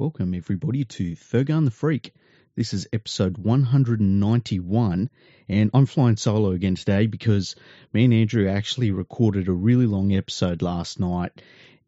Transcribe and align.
Welcome, 0.00 0.32
everybody, 0.32 0.86
to 0.86 1.14
Fergo 1.14 1.58
and 1.58 1.66
the 1.66 1.70
Freak. 1.70 2.14
This 2.56 2.72
is 2.72 2.88
episode 2.90 3.36
191, 3.36 5.10
and 5.46 5.70
I'm 5.74 5.84
flying 5.84 6.16
solo 6.16 6.52
again 6.52 6.74
today 6.74 7.06
because 7.06 7.54
me 7.92 8.06
and 8.06 8.14
Andrew 8.14 8.48
actually 8.48 8.92
recorded 8.92 9.48
a 9.48 9.52
really 9.52 9.84
long 9.84 10.14
episode 10.14 10.62
last 10.62 11.00
night, 11.00 11.42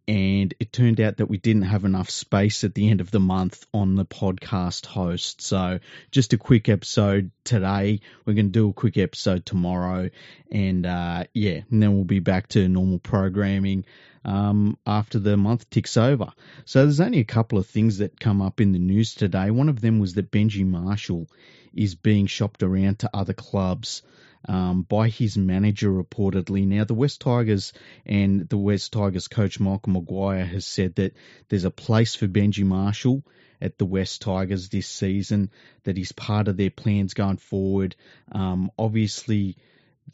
and 0.09 0.53
it 0.59 0.73
turned 0.73 1.01
out 1.01 1.19
that 1.19 1.27
we 1.27 1.39
didn't 1.39 1.63
have 1.63 1.85
enough 1.85 2.11
space 2.11 2.65
at 2.65 2.75
the 2.75 2.91
end 2.91 3.01
of 3.01 3.11
the 3.11 3.21
month 3.21 3.67
on 3.73 3.95
the 3.95 4.05
podcast 4.05 4.87
host. 4.87 5.41
So, 5.41 5.79
just 6.11 6.33
a 6.33 6.39
quick 6.39 6.69
episode 6.69 7.31
today. 7.45 8.01
We're 8.25 8.35
going 8.35 8.47
to 8.47 8.53
do 8.53 8.69
a 8.69 8.73
quick 8.73 8.99
episode 8.99 9.47
tomorrow, 9.47 10.11
and 10.51 10.85
uh, 10.87 11.25
yeah, 11.35 11.61
and 11.71 11.83
then 11.83 11.95
we'll 11.95 12.05
be 12.05 12.19
back 12.19 12.49
to 12.49 12.69
normal 12.69 12.99
programming 12.99 13.85
um, 14.25 14.77
after 14.87 15.19
the 15.19 15.37
month 15.37 15.71
ticks 15.71 15.97
over. 15.97 16.33
So, 16.65 16.83
there's 16.83 17.01
only 17.01 17.21
a 17.21 17.25
couple 17.25 17.59
of 17.59 17.67
things 17.67 17.99
that 17.99 18.19
come 18.19 18.43
up 18.43 18.61
in 18.61 18.73
the 18.73 18.81
news 18.81 19.15
today. 19.15 19.51
One 19.51 19.69
of 19.69 19.81
them 19.81 20.01
was 20.01 20.15
that 20.15 20.33
Benji 20.33 20.67
Marshall 20.67 21.29
is 21.75 21.95
being 21.95 22.27
shopped 22.27 22.63
around 22.63 22.99
to 22.99 23.11
other 23.15 23.35
clubs 23.35 24.03
um, 24.49 24.83
by 24.83 25.09
his 25.09 25.37
manager 25.37 25.91
reportedly. 25.91 26.67
Now, 26.67 26.85
the 26.85 26.95
West 26.95 27.21
Tigers 27.21 27.73
and 28.05 28.49
the 28.49 28.59
West 28.59 28.93
Tigers 28.93 29.29
coach 29.29 29.61
Michael 29.61 29.93
Maguire 29.93 30.45
has 30.45 30.67
said 30.67 30.97
that 30.97 31.15
there's 31.49 31.65
a 31.65 31.71
place 31.71 32.15
for 32.15 32.27
Benji 32.27 32.65
Marshall 32.65 33.23
at 33.61 33.79
the 33.79 33.87
West 33.87 34.23
Tigers 34.23 34.69
this 34.69 34.89
season, 34.89 35.51
that 35.85 35.97
he's 35.97 36.13
part 36.13 36.49
of 36.49 36.57
their 36.57 36.71
plans 36.71 37.15
going 37.15 37.37
forward. 37.37 37.95
Um, 38.33 38.73
obviously, 38.77 39.57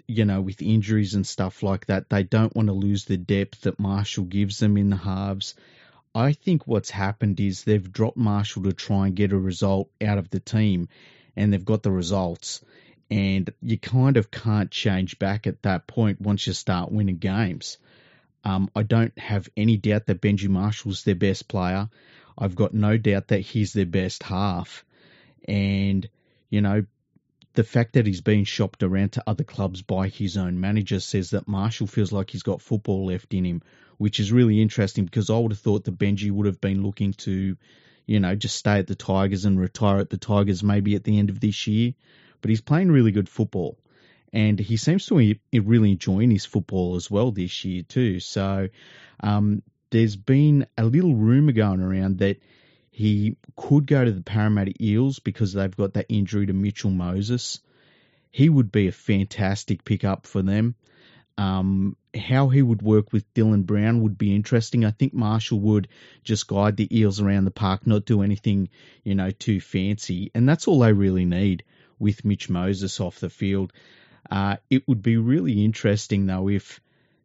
you 0.06 0.26
know, 0.26 0.42
with 0.42 0.60
injuries 0.60 1.14
and 1.14 1.26
stuff 1.26 1.62
like 1.62 1.86
that, 1.86 2.10
they 2.10 2.22
don't 2.22 2.54
want 2.54 2.68
to 2.68 2.74
lose 2.74 3.06
the 3.06 3.16
depth 3.16 3.62
that 3.62 3.80
Marshall 3.80 4.24
gives 4.24 4.58
them 4.58 4.76
in 4.76 4.90
the 4.90 4.96
halves. 4.96 5.54
I 6.14 6.32
think 6.32 6.66
what's 6.66 6.90
happened 6.90 7.40
is 7.40 7.64
they've 7.64 7.92
dropped 7.92 8.16
Marshall 8.18 8.64
to 8.64 8.72
try 8.72 9.06
and 9.06 9.16
get 9.16 9.32
a 9.32 9.38
result 9.38 9.90
out 10.02 10.18
of 10.18 10.28
the 10.28 10.40
team, 10.40 10.88
and 11.34 11.52
they've 11.52 11.64
got 11.64 11.82
the 11.82 11.90
results 11.92 12.62
and 13.10 13.52
you 13.62 13.78
kind 13.78 14.16
of 14.16 14.30
can't 14.30 14.70
change 14.70 15.18
back 15.18 15.46
at 15.46 15.62
that 15.62 15.86
point 15.86 16.20
once 16.20 16.46
you 16.46 16.52
start 16.52 16.92
winning 16.92 17.16
games. 17.16 17.78
Um, 18.44 18.70
I 18.76 18.82
don't 18.82 19.18
have 19.18 19.48
any 19.56 19.76
doubt 19.76 20.06
that 20.06 20.20
Benji 20.20 20.48
Marshall's 20.48 21.04
their 21.04 21.14
best 21.14 21.48
player. 21.48 21.88
I've 22.36 22.54
got 22.54 22.74
no 22.74 22.96
doubt 22.96 23.28
that 23.28 23.40
he's 23.40 23.72
their 23.72 23.86
best 23.86 24.22
half. 24.22 24.84
And, 25.46 26.08
you 26.50 26.60
know, 26.60 26.84
the 27.54 27.64
fact 27.64 27.94
that 27.94 28.06
he's 28.06 28.20
been 28.20 28.44
shopped 28.44 28.82
around 28.82 29.12
to 29.12 29.24
other 29.26 29.42
clubs 29.42 29.82
by 29.82 30.08
his 30.08 30.36
own 30.36 30.60
manager 30.60 31.00
says 31.00 31.30
that 31.30 31.48
Marshall 31.48 31.86
feels 31.86 32.12
like 32.12 32.30
he's 32.30 32.42
got 32.42 32.62
football 32.62 33.06
left 33.06 33.32
in 33.34 33.44
him, 33.44 33.62
which 33.96 34.20
is 34.20 34.30
really 34.30 34.62
interesting 34.62 35.06
because 35.06 35.30
I 35.30 35.38
would 35.38 35.52
have 35.52 35.58
thought 35.58 35.84
that 35.84 35.98
Benji 35.98 36.30
would 36.30 36.46
have 36.46 36.60
been 36.60 36.84
looking 36.84 37.14
to, 37.14 37.56
you 38.06 38.20
know, 38.20 38.36
just 38.36 38.56
stay 38.56 38.78
at 38.78 38.86
the 38.86 38.94
Tigers 38.94 39.46
and 39.46 39.58
retire 39.58 39.98
at 39.98 40.10
the 40.10 40.18
Tigers 40.18 40.62
maybe 40.62 40.94
at 40.94 41.04
the 41.04 41.18
end 41.18 41.30
of 41.30 41.40
this 41.40 41.66
year 41.66 41.94
but 42.40 42.50
he's 42.50 42.60
playing 42.60 42.90
really 42.90 43.12
good 43.12 43.28
football. 43.28 43.78
And 44.32 44.58
he 44.58 44.76
seems 44.76 45.06
to 45.06 45.16
be 45.16 45.40
really 45.52 45.92
enjoying 45.92 46.30
his 46.30 46.44
football 46.44 46.96
as 46.96 47.10
well 47.10 47.30
this 47.30 47.64
year, 47.64 47.82
too. 47.82 48.20
So 48.20 48.68
um, 49.20 49.62
there's 49.90 50.16
been 50.16 50.66
a 50.76 50.84
little 50.84 51.14
rumour 51.14 51.52
going 51.52 51.80
around 51.80 52.18
that 52.18 52.38
he 52.90 53.36
could 53.56 53.86
go 53.86 54.04
to 54.04 54.10
the 54.10 54.22
Parramatta 54.22 54.74
Eels 54.80 55.18
because 55.18 55.52
they've 55.52 55.76
got 55.76 55.94
that 55.94 56.06
injury 56.08 56.46
to 56.46 56.52
Mitchell 56.52 56.90
Moses. 56.90 57.60
He 58.30 58.48
would 58.48 58.70
be 58.70 58.88
a 58.88 58.92
fantastic 58.92 59.84
pickup 59.84 60.26
for 60.26 60.42
them. 60.42 60.74
Um, 61.38 61.96
how 62.16 62.48
he 62.48 62.60
would 62.60 62.82
work 62.82 63.12
with 63.12 63.32
Dylan 63.32 63.64
Brown 63.64 64.02
would 64.02 64.18
be 64.18 64.34
interesting. 64.34 64.84
I 64.84 64.90
think 64.90 65.14
Marshall 65.14 65.60
would 65.60 65.86
just 66.24 66.48
guide 66.48 66.76
the 66.76 66.98
Eels 66.98 67.20
around 67.20 67.44
the 67.44 67.52
park, 67.52 67.86
not 67.86 68.04
do 68.04 68.22
anything, 68.22 68.68
you 69.04 69.14
know, 69.14 69.30
too 69.30 69.60
fancy. 69.60 70.32
And 70.34 70.48
that's 70.48 70.66
all 70.66 70.80
they 70.80 70.92
really 70.92 71.24
need 71.24 71.62
with 71.98 72.24
Mitch 72.24 72.48
Moses 72.48 73.00
off 73.00 73.20
the 73.20 73.30
field. 73.30 73.72
Uh, 74.30 74.56
it 74.68 74.86
would 74.86 75.02
be 75.02 75.16
really 75.16 75.64
interesting, 75.64 76.26
though, 76.26 76.48
if 76.48 76.80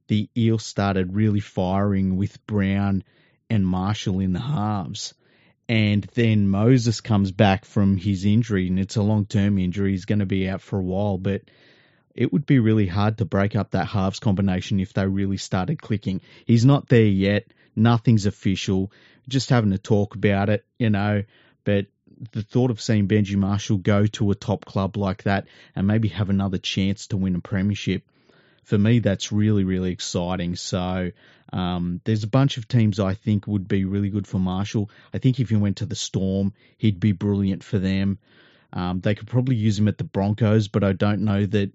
the 0.08 0.30
Eels 0.38 0.66
started 0.66 1.16
really 1.16 1.40
firing 1.40 2.18
with 2.18 2.46
Brown 2.46 3.04
and 3.50 3.66
Marshall 3.66 4.20
in 4.20 4.34
the 4.34 4.40
halves. 4.40 5.14
And 5.70 6.04
then 6.14 6.50
Moses 6.50 7.02
comes 7.02 7.32
back 7.32 7.66
from 7.66 7.98
his 7.98 8.26
injury, 8.26 8.68
and 8.68 8.80
it's 8.80 8.98
a 8.98 9.02
long 9.02 9.26
term 9.26 9.58
injury. 9.58 9.92
He's 9.92 10.06
going 10.06 10.20
to 10.20 10.26
be 10.26 10.50
out 10.50 10.62
for 10.62 10.78
a 10.78 10.84
while, 10.84 11.18
but 11.18 11.42
it 12.16 12.32
would 12.32 12.46
be 12.46 12.60
really 12.60 12.86
hard 12.86 13.18
to 13.18 13.26
break 13.26 13.56
up 13.56 13.72
that 13.72 13.88
halves 13.88 14.20
combination 14.20 14.80
if 14.80 14.94
they 14.94 15.08
really 15.08 15.38
started 15.38 15.82
clicking. 15.82 16.22
He's 16.46 16.66
not 16.66 16.90
there 16.90 17.06
yet. 17.06 17.46
Nothing's 17.76 18.26
official. 18.26 18.92
Just 19.28 19.50
having 19.50 19.72
to 19.72 19.78
talk 19.78 20.16
about 20.16 20.50
it, 20.50 20.66
you 20.78 20.90
know. 20.90 21.24
But 21.64 21.88
the 22.32 22.42
thought 22.42 22.72
of 22.72 22.82
seeing 22.82 23.08
Benji 23.08 23.36
Marshall 23.36 23.78
go 23.78 24.06
to 24.08 24.32
a 24.32 24.36
top 24.36 24.66
club 24.66 24.98
like 24.98 25.24
that 25.24 25.48
and 25.76 25.88
maybe 25.88 26.10
have 26.10 26.30
another 26.30 26.58
chance 26.58 27.08
to 27.08 27.18
win 27.18 27.36
a 27.36 27.40
premiership, 27.40 28.04
for 28.64 28.78
me, 28.78 29.00
that's 29.00 29.32
really, 29.32 29.64
really 29.64 29.92
exciting. 29.92 30.56
So 30.56 31.12
um, 31.52 32.02
there's 32.06 32.24
a 32.24 32.28
bunch 32.28 32.58
of 32.58 32.68
teams 32.68 33.00
I 33.00 33.14
think 33.14 33.46
would 33.46 33.68
be 33.68 33.86
really 33.86 34.10
good 34.10 34.26
for 34.26 34.40
Marshall. 34.40 34.90
I 35.14 35.18
think 35.18 35.40
if 35.40 35.50
he 35.50 35.56
went 35.56 35.78
to 35.78 35.86
the 35.86 35.96
Storm, 35.96 36.54
he'd 36.78 37.00
be 37.00 37.12
brilliant 37.12 37.64
for 37.64 37.78
them. 37.78 38.20
Um, 38.72 39.02
they 39.02 39.16
could 39.16 39.28
probably 39.28 39.56
use 39.56 39.78
him 39.78 39.88
at 39.88 39.98
the 39.98 40.04
Broncos, 40.04 40.68
but 40.68 40.84
I 40.84 40.94
don't 40.94 41.26
know 41.26 41.46
that, 41.46 41.72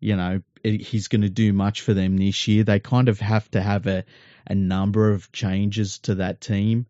you 0.00 0.16
know, 0.16 0.40
he's 0.64 1.08
going 1.08 1.22
to 1.22 1.28
do 1.28 1.52
much 1.52 1.82
for 1.82 1.94
them 1.94 2.16
this 2.16 2.48
year. 2.48 2.64
They 2.64 2.80
kind 2.80 3.08
of 3.08 3.20
have 3.20 3.50
to 3.52 3.60
have 3.60 3.86
a, 3.86 4.04
a 4.46 4.54
number 4.54 5.10
of 5.10 5.30
changes 5.32 5.98
to 6.00 6.16
that 6.16 6.40
team. 6.40 6.86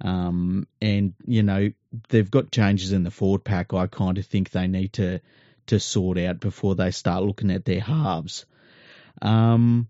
Um, 0.00 0.66
and 0.80 1.14
you 1.24 1.42
know 1.42 1.70
they've 2.08 2.30
got 2.30 2.50
changes 2.50 2.92
in 2.92 3.04
the 3.04 3.10
forward 3.10 3.44
pack. 3.44 3.72
I 3.72 3.86
kind 3.86 4.18
of 4.18 4.26
think 4.26 4.50
they 4.50 4.66
need 4.66 4.94
to 4.94 5.20
to 5.66 5.80
sort 5.80 6.18
out 6.18 6.40
before 6.40 6.74
they 6.74 6.90
start 6.90 7.22
looking 7.24 7.50
at 7.50 7.64
their 7.64 7.80
halves. 7.80 8.44
Um, 9.22 9.88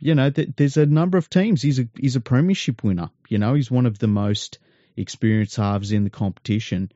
you 0.00 0.14
know, 0.14 0.30
th- 0.30 0.50
there's 0.56 0.76
a 0.76 0.86
number 0.86 1.18
of 1.18 1.28
teams. 1.28 1.62
He's 1.62 1.78
a 1.78 1.88
he's 1.98 2.16
a 2.16 2.20
premiership 2.20 2.82
winner. 2.82 3.10
You 3.28 3.38
know, 3.38 3.54
he's 3.54 3.70
one 3.70 3.86
of 3.86 3.98
the 3.98 4.08
most 4.08 4.58
experienced 4.96 5.56
halves 5.56 5.92
in 5.92 6.04
the 6.04 6.10
competition. 6.10 6.90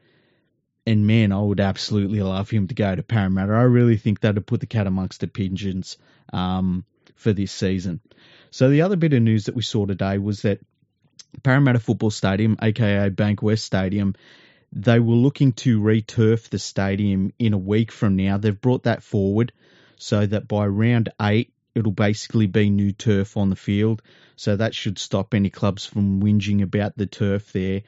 And 0.87 1.07
man, 1.07 1.33
I 1.33 1.41
would 1.41 1.61
absolutely 1.61 2.23
love 2.23 2.49
him 2.49 2.69
to 2.69 2.75
go 2.75 2.95
to 2.95 3.03
Parramatta. 3.03 3.53
I 3.53 3.63
really 3.63 3.97
think 3.97 4.21
that'd 4.21 4.47
put 4.47 4.61
the 4.61 4.67
cat 4.67 4.87
amongst 4.87 5.21
the 5.21 5.27
pigeons 5.27 5.99
um, 6.33 6.85
for 7.17 7.33
this 7.33 7.51
season. 7.51 8.01
So 8.51 8.71
the 8.71 8.83
other 8.83 8.97
bit 8.97 9.13
of 9.13 9.23
news 9.23 9.47
that 9.47 9.57
we 9.57 9.63
saw 9.63 9.85
today 9.85 10.19
was 10.19 10.43
that 10.43 10.61
Parramatta 11.43 11.79
Football 11.79 12.11
Stadium, 12.11 12.57
aka 12.61 13.11
Bankwest 13.11 13.61
Stadium, 13.61 14.15
they 14.73 14.99
were 14.99 15.15
looking 15.15 15.53
to 15.53 15.81
returf 15.81 16.51
the 16.51 16.59
stadium 16.59 17.33
in 17.39 17.53
a 17.53 17.59
week 17.59 17.93
from 17.93 18.17
now. 18.17 18.37
They've 18.37 18.61
brought 18.61 18.85
that 18.85 19.03
forward 19.03 19.53
so 19.97 20.27
that 20.27 20.49
by 20.49 20.67
round 20.67 21.11
eight, 21.21 21.53
it'll 21.75 21.93
basically 21.93 22.47
be 22.47 22.71
new 22.71 22.93
turf 22.93 23.37
on 23.37 23.51
the 23.51 23.57
field. 23.57 24.03
So 24.37 24.57
that 24.57 24.75
should 24.75 24.99
stop 24.99 25.35
any 25.35 25.51
clubs 25.51 25.87
from 25.87 26.21
whinging 26.21 26.63
about 26.63 26.97
the 26.97 27.07
turf 27.07 27.53
there. 27.53 27.83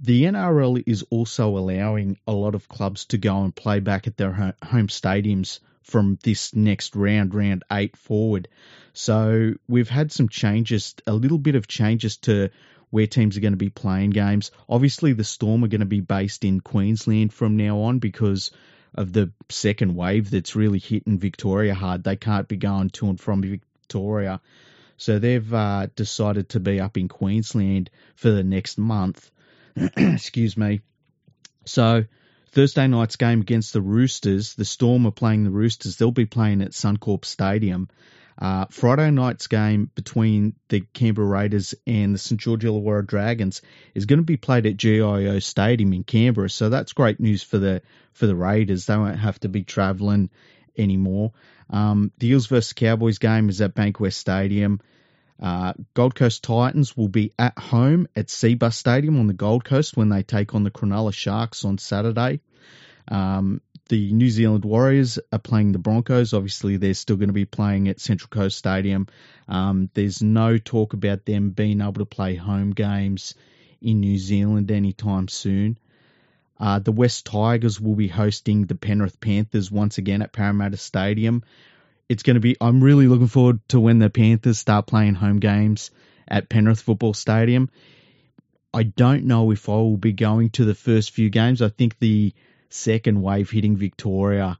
The 0.00 0.24
NRL 0.24 0.82
is 0.86 1.04
also 1.10 1.56
allowing 1.56 2.18
a 2.26 2.32
lot 2.32 2.54
of 2.54 2.68
clubs 2.68 3.06
to 3.06 3.18
go 3.18 3.42
and 3.42 3.54
play 3.54 3.80
back 3.80 4.06
at 4.06 4.16
their 4.16 4.32
home 4.32 4.88
stadiums 4.88 5.60
from 5.82 6.18
this 6.22 6.54
next 6.54 6.96
round, 6.96 7.34
round 7.34 7.64
eight 7.70 7.96
forward. 7.96 8.48
So 8.92 9.54
we've 9.68 9.88
had 9.88 10.12
some 10.12 10.28
changes, 10.28 10.94
a 11.06 11.12
little 11.12 11.38
bit 11.38 11.54
of 11.54 11.66
changes 11.66 12.16
to 12.18 12.50
where 12.90 13.06
teams 13.06 13.36
are 13.36 13.40
going 13.40 13.54
to 13.54 13.58
be 13.58 13.70
playing 13.70 14.10
games. 14.10 14.50
Obviously, 14.68 15.14
the 15.14 15.24
Storm 15.24 15.64
are 15.64 15.68
going 15.68 15.80
to 15.80 15.86
be 15.86 16.00
based 16.00 16.44
in 16.44 16.60
Queensland 16.60 17.32
from 17.32 17.56
now 17.56 17.80
on 17.80 17.98
because 17.98 18.50
of 18.94 19.12
the 19.12 19.32
second 19.48 19.94
wave 19.94 20.30
that's 20.30 20.54
really 20.54 20.78
hitting 20.78 21.18
Victoria 21.18 21.74
hard. 21.74 22.04
They 22.04 22.16
can't 22.16 22.48
be 22.48 22.56
going 22.56 22.90
to 22.90 23.08
and 23.08 23.18
from 23.18 23.40
Victoria. 23.40 24.40
So 24.98 25.18
they've 25.18 25.54
uh, 25.54 25.86
decided 25.96 26.50
to 26.50 26.60
be 26.60 26.80
up 26.80 26.98
in 26.98 27.08
Queensland 27.08 27.90
for 28.14 28.30
the 28.30 28.44
next 28.44 28.76
month. 28.78 29.30
Excuse 29.96 30.56
me. 30.56 30.82
So 31.64 32.04
Thursday 32.52 32.86
night's 32.86 33.16
game 33.16 33.40
against 33.40 33.72
the 33.72 33.80
Roosters, 33.80 34.54
the 34.54 34.66
Storm 34.66 35.06
are 35.06 35.10
playing 35.10 35.44
the 35.44 35.50
Roosters. 35.50 35.96
They'll 35.96 36.10
be 36.10 36.26
playing 36.26 36.60
at 36.60 36.72
Suncorp 36.72 37.24
Stadium. 37.24 37.88
Uh, 38.38 38.66
Friday 38.70 39.10
night's 39.10 39.46
game 39.46 39.90
between 39.94 40.54
the 40.68 40.80
Canberra 40.92 41.26
Raiders 41.26 41.74
and 41.86 42.14
the 42.14 42.18
St 42.18 42.40
George 42.40 42.64
Illawarra 42.64 43.06
Dragons 43.06 43.62
is 43.94 44.04
going 44.04 44.18
to 44.18 44.24
be 44.24 44.36
played 44.36 44.66
at 44.66 44.76
GIO 44.76 45.38
Stadium 45.38 45.92
in 45.94 46.04
Canberra, 46.04 46.50
so 46.50 46.68
that's 46.68 46.92
great 46.92 47.20
news 47.20 47.42
for 47.42 47.58
the 47.58 47.82
for 48.12 48.26
the 48.26 48.36
Raiders. 48.36 48.84
They 48.84 48.96
won't 48.96 49.18
have 49.18 49.40
to 49.40 49.48
be 49.48 49.64
travelling 49.64 50.28
anymore. 50.76 51.32
Um, 51.70 52.12
the 52.18 52.28
Eels 52.28 52.46
versus 52.46 52.72
Cowboys 52.74 53.18
game 53.18 53.48
is 53.48 53.60
at 53.62 53.74
Bankwest 53.74 54.14
Stadium. 54.14 54.80
Uh, 55.42 55.72
Gold 55.94 56.14
Coast 56.14 56.44
Titans 56.44 56.96
will 56.96 57.08
be 57.08 57.32
at 57.36 57.58
home 57.58 58.06
at 58.14 58.28
Cbus 58.28 58.74
Stadium 58.74 59.18
on 59.18 59.26
the 59.26 59.32
Gold 59.32 59.64
Coast 59.64 59.96
when 59.96 60.08
they 60.08 60.22
take 60.22 60.54
on 60.54 60.62
the 60.62 60.70
Cronulla 60.70 61.12
Sharks 61.12 61.64
on 61.64 61.78
Saturday. 61.78 62.40
Um, 63.08 63.60
the 63.88 64.12
New 64.12 64.30
Zealand 64.30 64.64
Warriors 64.64 65.18
are 65.32 65.40
playing 65.40 65.72
the 65.72 65.80
Broncos. 65.80 66.32
Obviously, 66.32 66.76
they're 66.76 66.94
still 66.94 67.16
going 67.16 67.28
to 67.28 67.34
be 67.34 67.44
playing 67.44 67.88
at 67.88 67.98
Central 67.98 68.28
Coast 68.28 68.56
Stadium. 68.56 69.08
Um, 69.48 69.90
there's 69.94 70.22
no 70.22 70.58
talk 70.58 70.92
about 70.92 71.24
them 71.24 71.50
being 71.50 71.80
able 71.80 71.94
to 71.94 72.06
play 72.06 72.36
home 72.36 72.70
games 72.70 73.34
in 73.80 73.98
New 73.98 74.18
Zealand 74.18 74.70
anytime 74.70 75.26
soon. 75.26 75.76
Uh, 76.60 76.78
the 76.78 76.92
West 76.92 77.26
Tigers 77.26 77.80
will 77.80 77.96
be 77.96 78.06
hosting 78.06 78.66
the 78.66 78.76
Penrith 78.76 79.20
Panthers 79.20 79.72
once 79.72 79.98
again 79.98 80.22
at 80.22 80.32
Parramatta 80.32 80.76
Stadium. 80.76 81.42
It's 82.08 82.22
going 82.22 82.34
to 82.34 82.40
be, 82.40 82.56
I'm 82.60 82.82
really 82.82 83.06
looking 83.06 83.28
forward 83.28 83.60
to 83.68 83.80
when 83.80 83.98
the 83.98 84.10
Panthers 84.10 84.58
start 84.58 84.86
playing 84.86 85.14
home 85.14 85.38
games 85.38 85.90
at 86.28 86.48
Penrith 86.48 86.80
Football 86.80 87.14
Stadium. 87.14 87.70
I 88.74 88.84
don't 88.84 89.24
know 89.24 89.50
if 89.50 89.68
I 89.68 89.72
will 89.72 89.96
be 89.96 90.12
going 90.12 90.50
to 90.50 90.64
the 90.64 90.74
first 90.74 91.10
few 91.10 91.30
games. 91.30 91.60
I 91.62 91.68
think 91.68 91.98
the 91.98 92.32
second 92.70 93.20
wave 93.20 93.50
hitting 93.50 93.76
Victoria, 93.76 94.58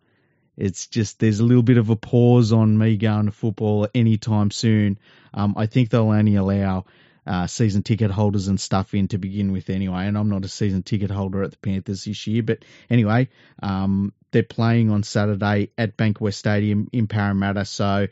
it's 0.56 0.86
just 0.86 1.18
there's 1.18 1.40
a 1.40 1.44
little 1.44 1.62
bit 1.62 1.78
of 1.78 1.88
a 1.90 1.96
pause 1.96 2.52
on 2.52 2.76
me 2.76 2.96
going 2.96 3.26
to 3.26 3.32
football 3.32 3.88
anytime 3.94 4.50
soon. 4.50 4.98
Um, 5.32 5.54
I 5.56 5.66
think 5.66 5.88
they'll 5.88 6.10
only 6.10 6.36
allow 6.36 6.84
uh, 7.26 7.46
season 7.46 7.82
ticket 7.82 8.10
holders 8.10 8.48
and 8.48 8.60
stuff 8.60 8.94
in 8.94 9.08
to 9.08 9.18
begin 9.18 9.52
with 9.52 9.70
anyway. 9.70 10.06
And 10.06 10.18
I'm 10.18 10.28
not 10.28 10.44
a 10.44 10.48
season 10.48 10.82
ticket 10.82 11.10
holder 11.10 11.42
at 11.42 11.52
the 11.52 11.56
Panthers 11.58 12.04
this 12.04 12.26
year, 12.26 12.42
but 12.42 12.64
anyway, 12.90 13.28
um, 13.62 14.12
they're 14.30 14.42
playing 14.42 14.90
on 14.90 15.02
Saturday 15.02 15.70
at 15.76 15.96
Bankwest 15.96 16.34
Stadium 16.34 16.88
in 16.92 17.06
Parramatta, 17.06 17.64
so 17.64 18.08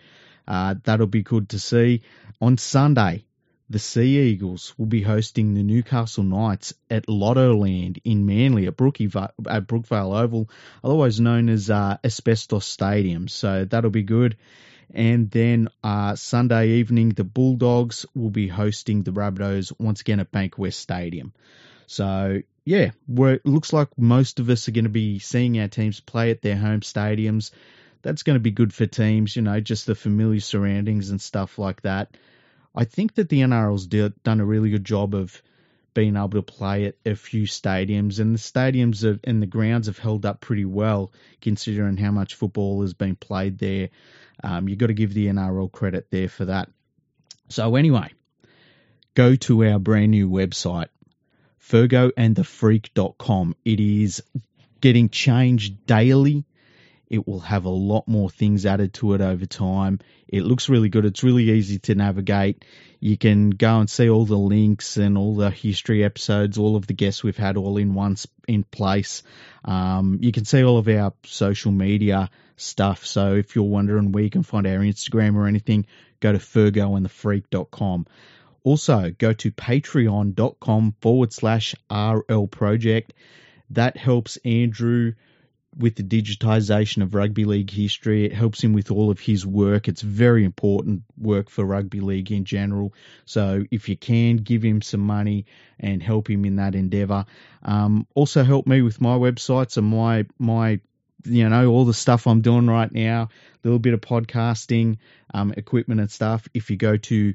uh, 0.46 0.74
that'll 0.84 1.06
be 1.06 1.22
good 1.22 1.50
to 1.50 1.58
see. 1.58 2.02
On 2.40 2.56
Sunday, 2.58 3.24
the 3.70 3.78
Sea 3.78 4.18
Eagles 4.18 4.74
will 4.76 4.86
be 4.86 5.00
hosting 5.00 5.54
the 5.54 5.62
Newcastle 5.62 6.24
Knights 6.24 6.74
at 6.90 7.06
Lottoland 7.06 8.00
in 8.04 8.26
Manly 8.26 8.66
at, 8.66 8.72
at 8.72 9.66
Brookvale 9.68 10.20
Oval, 10.20 10.50
otherwise 10.82 11.20
known 11.20 11.48
as 11.48 11.70
uh, 11.70 11.96
Asbestos 12.02 12.66
Stadium. 12.66 13.28
So 13.28 13.64
that'll 13.64 13.90
be 13.90 14.02
good. 14.02 14.36
And 14.92 15.30
then 15.30 15.68
uh, 15.84 16.16
Sunday 16.16 16.68
evening, 16.70 17.10
the 17.10 17.24
Bulldogs 17.24 18.06
will 18.14 18.30
be 18.30 18.48
hosting 18.48 19.02
the 19.02 19.12
Rabbitohs 19.12 19.72
once 19.78 20.00
again 20.00 20.20
at 20.20 20.32
Bankwest 20.32 20.74
Stadium. 20.74 21.32
So 21.86 22.42
yeah, 22.64 22.90
it 23.08 23.46
looks 23.46 23.72
like 23.72 23.96
most 23.98 24.40
of 24.40 24.48
us 24.50 24.68
are 24.68 24.72
going 24.72 24.84
to 24.84 24.90
be 24.90 25.18
seeing 25.18 25.58
our 25.58 25.68
teams 25.68 26.00
play 26.00 26.30
at 26.30 26.42
their 26.42 26.56
home 26.56 26.80
stadiums. 26.80 27.50
That's 28.02 28.22
going 28.22 28.36
to 28.36 28.40
be 28.40 28.50
good 28.50 28.72
for 28.72 28.86
teams, 28.86 29.36
you 29.36 29.42
know, 29.42 29.60
just 29.60 29.86
the 29.86 29.94
familiar 29.94 30.40
surroundings 30.40 31.10
and 31.10 31.20
stuff 31.20 31.58
like 31.58 31.82
that. 31.82 32.16
I 32.74 32.84
think 32.84 33.14
that 33.14 33.28
the 33.28 33.40
NRL's 33.40 33.86
done 33.86 34.40
a 34.40 34.44
really 34.44 34.70
good 34.70 34.84
job 34.84 35.14
of 35.14 35.42
being 35.94 36.16
able 36.16 36.30
to 36.30 36.42
play 36.42 36.86
at 36.86 36.96
a 37.04 37.14
few 37.14 37.44
stadiums, 37.44 38.20
and 38.20 38.34
the 38.34 38.38
stadiums 38.38 39.04
have, 39.04 39.20
and 39.24 39.42
the 39.42 39.46
grounds 39.46 39.86
have 39.86 39.98
held 39.98 40.24
up 40.26 40.40
pretty 40.40 40.64
well 40.64 41.12
considering 41.40 41.96
how 41.96 42.10
much 42.10 42.34
football 42.34 42.82
has 42.82 42.94
been 42.94 43.16
played 43.16 43.58
there. 43.58 43.90
Um, 44.42 44.68
you've 44.68 44.78
got 44.78 44.88
to 44.88 44.94
give 44.94 45.14
the 45.14 45.26
NRL 45.26 45.70
credit 45.70 46.06
there 46.10 46.28
for 46.28 46.46
that. 46.46 46.68
So 47.48 47.76
anyway, 47.76 48.12
go 49.14 49.36
to 49.36 49.64
our 49.64 49.78
brand 49.78 50.12
new 50.12 50.28
website, 50.28 50.88
fergoandthefreak.com. 51.62 53.56
It 53.64 53.80
is 53.80 54.22
getting 54.80 55.08
changed 55.08 55.86
daily. 55.86 56.44
It 57.10 57.26
will 57.26 57.40
have 57.40 57.64
a 57.64 57.70
lot 57.70 58.06
more 58.06 58.30
things 58.30 58.64
added 58.64 58.94
to 58.94 59.14
it 59.14 59.20
over 59.20 59.44
time. 59.44 59.98
It 60.28 60.44
looks 60.44 60.68
really 60.68 60.88
good. 60.88 61.04
It's 61.04 61.24
really 61.24 61.50
easy 61.50 61.80
to 61.80 61.96
navigate. 61.96 62.64
You 63.00 63.18
can 63.18 63.50
go 63.50 63.80
and 63.80 63.90
see 63.90 64.08
all 64.08 64.24
the 64.24 64.38
links 64.38 64.96
and 64.96 65.18
all 65.18 65.34
the 65.34 65.50
history 65.50 66.04
episodes, 66.04 66.56
all 66.56 66.76
of 66.76 66.86
the 66.86 66.94
guests 66.94 67.24
we've 67.24 67.36
had 67.36 67.56
all 67.56 67.78
in 67.78 67.94
one 67.94 68.16
in 68.46 68.62
place. 68.62 69.24
Um, 69.64 70.18
you 70.22 70.30
can 70.30 70.44
see 70.44 70.62
all 70.62 70.78
of 70.78 70.86
our 70.86 71.12
social 71.24 71.72
media 71.72 72.30
stuff. 72.56 73.04
So 73.04 73.34
if 73.34 73.56
you're 73.56 73.64
wondering 73.64 74.12
where 74.12 74.22
you 74.22 74.30
can 74.30 74.44
find 74.44 74.66
our 74.66 74.78
Instagram 74.78 75.34
or 75.34 75.48
anything, 75.48 75.86
go 76.20 76.30
to 76.30 76.38
fergoandthefreak.com. 76.38 78.06
Also, 78.62 79.10
go 79.18 79.32
to 79.32 79.50
patreon.com 79.50 80.94
forward 81.00 81.32
slash 81.32 81.74
RL 81.90 82.46
project. 82.46 83.14
That 83.70 83.96
helps 83.96 84.36
Andrew 84.44 85.14
with 85.76 85.94
the 85.94 86.02
digitization 86.02 87.02
of 87.02 87.14
rugby 87.14 87.44
league 87.44 87.70
history. 87.70 88.24
It 88.24 88.32
helps 88.32 88.62
him 88.62 88.72
with 88.72 88.90
all 88.90 89.10
of 89.10 89.20
his 89.20 89.46
work. 89.46 89.88
It's 89.88 90.02
very 90.02 90.44
important 90.44 91.02
work 91.16 91.48
for 91.48 91.64
rugby 91.64 92.00
league 92.00 92.32
in 92.32 92.44
general. 92.44 92.92
So 93.24 93.64
if 93.70 93.88
you 93.88 93.96
can, 93.96 94.38
give 94.38 94.62
him 94.62 94.82
some 94.82 95.00
money 95.00 95.46
and 95.78 96.02
help 96.02 96.28
him 96.28 96.44
in 96.44 96.56
that 96.56 96.74
endeavor. 96.74 97.24
Um, 97.62 98.06
also 98.14 98.42
help 98.42 98.66
me 98.66 98.82
with 98.82 99.00
my 99.00 99.16
websites 99.16 99.76
and 99.76 99.86
my 99.86 100.26
my 100.38 100.80
you 101.24 101.48
know 101.48 101.66
all 101.66 101.84
the 101.84 101.94
stuff 101.94 102.26
I'm 102.26 102.40
doing 102.40 102.66
right 102.66 102.90
now. 102.90 103.22
A 103.22 103.28
little 103.62 103.78
bit 103.78 103.94
of 103.94 104.00
podcasting, 104.00 104.98
um, 105.32 105.52
equipment 105.56 106.00
and 106.00 106.10
stuff. 106.10 106.48
If 106.54 106.70
you 106.70 106.76
go 106.76 106.96
to 106.96 107.34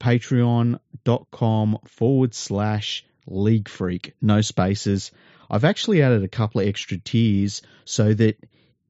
patreon.com 0.00 1.78
forward 1.86 2.34
slash 2.34 3.04
league 3.26 3.68
freak, 3.68 4.14
no 4.22 4.40
spaces. 4.40 5.10
I've 5.50 5.64
actually 5.64 6.02
added 6.02 6.22
a 6.22 6.28
couple 6.28 6.60
of 6.60 6.68
extra 6.68 6.98
tiers 6.98 7.62
so 7.84 8.12
that 8.14 8.36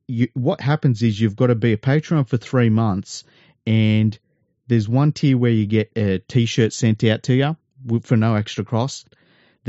you, 0.06 0.28
what 0.34 0.60
happens 0.60 1.02
is 1.02 1.20
you've 1.20 1.37
got 1.37 1.49
to 1.49 1.55
be 1.55 1.72
a 1.72 1.76
Patreon 1.76 2.28
for 2.28 2.37
three 2.37 2.70
months, 2.70 3.25
and 3.66 4.19
there's 4.66 4.88
one 4.88 5.12
tier 5.12 5.37
where 5.37 5.50
you 5.50 5.66
get 5.66 5.93
a 5.96 6.19
T-shirt 6.19 6.72
sent 6.72 7.05
out 7.05 7.22
to 7.25 7.34
you 7.34 7.56
for 8.02 8.16
no 8.16 8.34
extra 8.34 8.64
cost. 8.64 9.14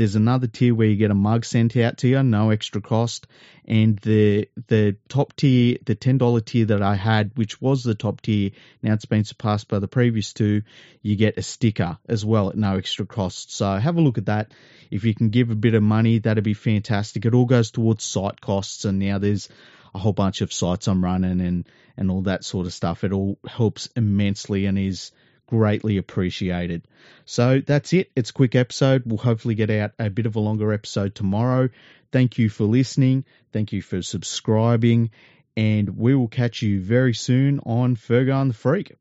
There's 0.00 0.14
another 0.14 0.46
tier 0.46 0.74
where 0.74 0.86
you 0.86 0.96
get 0.96 1.10
a 1.10 1.14
mug 1.14 1.44
sent 1.44 1.76
out 1.76 1.98
to 1.98 2.08
you, 2.08 2.22
no 2.22 2.48
extra 2.48 2.80
cost. 2.80 3.26
And 3.66 3.98
the 3.98 4.48
the 4.66 4.96
top 5.10 5.36
tier, 5.36 5.76
the 5.84 5.94
ten 5.94 6.16
dollar 6.16 6.40
tier 6.40 6.64
that 6.64 6.80
I 6.80 6.94
had, 6.94 7.32
which 7.34 7.60
was 7.60 7.82
the 7.82 7.94
top 7.94 8.22
tier, 8.22 8.52
now 8.82 8.94
it's 8.94 9.04
been 9.04 9.24
surpassed 9.24 9.68
by 9.68 9.78
the 9.78 9.88
previous 9.88 10.32
two. 10.32 10.62
You 11.02 11.16
get 11.16 11.36
a 11.36 11.42
sticker 11.42 11.98
as 12.08 12.24
well 12.24 12.48
at 12.48 12.56
no 12.56 12.78
extra 12.78 13.04
cost. 13.04 13.52
So 13.52 13.76
have 13.76 13.98
a 13.98 14.00
look 14.00 14.16
at 14.16 14.24
that. 14.24 14.54
If 14.90 15.04
you 15.04 15.14
can 15.14 15.28
give 15.28 15.50
a 15.50 15.54
bit 15.54 15.74
of 15.74 15.82
money, 15.82 16.18
that'd 16.18 16.44
be 16.44 16.54
fantastic. 16.54 17.26
It 17.26 17.34
all 17.34 17.44
goes 17.44 17.70
towards 17.70 18.02
site 18.02 18.40
costs, 18.40 18.86
and 18.86 18.98
now 19.00 19.18
there's 19.18 19.50
a 19.94 19.98
whole 19.98 20.14
bunch 20.14 20.40
of 20.40 20.50
sites 20.50 20.88
I'm 20.88 21.04
running 21.04 21.42
and 21.42 21.68
and 21.98 22.10
all 22.10 22.22
that 22.22 22.42
sort 22.42 22.64
of 22.64 22.72
stuff. 22.72 23.04
It 23.04 23.12
all 23.12 23.38
helps 23.46 23.90
immensely 23.94 24.64
and 24.64 24.78
is 24.78 25.12
greatly 25.50 25.96
appreciated. 25.96 26.86
So 27.26 27.60
that's 27.60 27.92
it. 27.92 28.10
It's 28.14 28.30
a 28.30 28.32
quick 28.32 28.54
episode. 28.54 29.02
We'll 29.04 29.18
hopefully 29.18 29.56
get 29.56 29.68
out 29.68 29.92
a 29.98 30.08
bit 30.08 30.26
of 30.26 30.36
a 30.36 30.40
longer 30.40 30.72
episode 30.72 31.14
tomorrow. 31.14 31.68
Thank 32.12 32.38
you 32.38 32.48
for 32.48 32.64
listening. 32.64 33.24
Thank 33.52 33.72
you 33.72 33.82
for 33.82 34.00
subscribing. 34.00 35.10
And 35.56 35.98
we 35.98 36.14
will 36.14 36.28
catch 36.28 36.62
you 36.62 36.80
very 36.80 37.14
soon 37.14 37.58
on 37.66 37.96
Fergo 37.96 38.40
and 38.40 38.50
the 38.50 38.54
Freak. 38.54 38.94